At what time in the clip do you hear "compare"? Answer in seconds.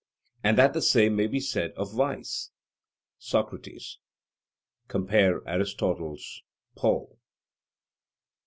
4.87-5.43